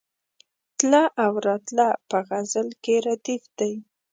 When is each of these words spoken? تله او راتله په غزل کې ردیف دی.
تله 0.77 1.03
او 1.23 1.33
راتله 1.47 1.87
په 2.09 2.17
غزل 2.27 2.67
کې 2.83 2.95
ردیف 3.05 3.43
دی. 3.59 3.73